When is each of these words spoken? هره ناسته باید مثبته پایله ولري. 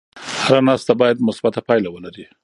هره 0.43 0.61
ناسته 0.69 0.93
باید 1.01 1.17
مثبته 1.27 1.61
پایله 1.67 1.89
ولري. 1.91 2.25